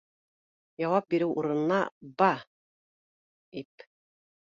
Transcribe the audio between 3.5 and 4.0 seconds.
ИП